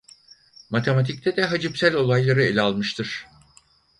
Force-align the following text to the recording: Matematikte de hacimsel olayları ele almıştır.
Matematikte 0.69 1.33
de 1.35 1.43
hacimsel 1.47 1.95
olayları 1.95 2.43
ele 2.43 2.61
almıştır. 2.61 3.25